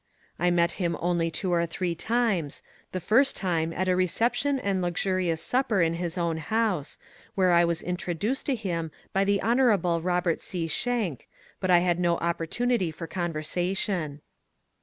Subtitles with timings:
[0.39, 4.81] I met him only two or three times,— the first time at a reception and
[4.81, 6.97] luxurious supper in his own house,
[7.35, 9.59] where I was introduced to him by the Hon.
[9.99, 10.65] Robert C.
[10.67, 11.27] Schenck,
[11.59, 14.21] but had no opportunity for conversation.